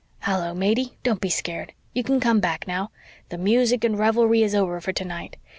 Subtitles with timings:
[0.21, 1.73] Hullo, Matey, don't be scared.
[1.93, 2.89] You can come back now.
[3.29, 5.37] The music and revelry is over for tonight.